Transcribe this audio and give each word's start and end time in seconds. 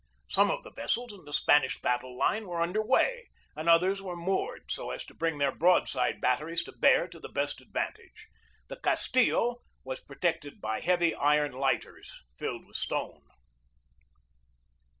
Some 0.31 0.49
of 0.49 0.63
the 0.63 0.71
vessels 0.71 1.13
in 1.13 1.25
the 1.25 1.31
Spanish 1.31 1.79
battle 1.79 2.17
line 2.17 2.47
were 2.47 2.59
under 2.59 2.81
way, 2.81 3.29
and 3.55 3.69
others 3.69 4.01
were 4.01 4.15
moored 4.15 4.71
so 4.71 4.89
as 4.89 5.05
to 5.05 5.13
bring 5.13 5.37
their 5.37 5.51
broadside 5.51 6.19
batteries 6.19 6.63
to 6.63 6.71
bear 6.71 7.07
to 7.07 7.19
the 7.19 7.29
best 7.29 7.61
advantage. 7.61 8.27
The 8.67 8.77
Castillo, 8.77 9.61
was 9.83 10.01
protected 10.01 10.59
by 10.59 10.79
heavy 10.79 11.13
iron 11.13 11.51
lighters 11.51 12.23
filled 12.39 12.65
with 12.65 12.77
stone. 12.77 13.21